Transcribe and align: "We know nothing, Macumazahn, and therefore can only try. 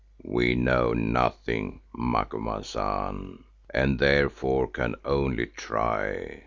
"We 0.25 0.55
know 0.55 0.93
nothing, 0.93 1.81
Macumazahn, 1.93 3.43
and 3.69 3.99
therefore 3.99 4.65
can 4.67 4.95
only 5.05 5.45
try. 5.45 6.39